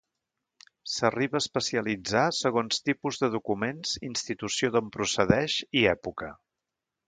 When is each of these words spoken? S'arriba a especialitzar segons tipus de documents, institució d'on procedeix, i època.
S'arriba 0.93 1.37
a 1.39 1.41
especialitzar 1.45 2.23
segons 2.37 2.81
tipus 2.89 3.21
de 3.25 3.31
documents, 3.37 3.95
institució 4.11 4.73
d'on 4.77 4.93
procedeix, 4.99 5.63
i 5.83 5.89
època. 5.97 6.35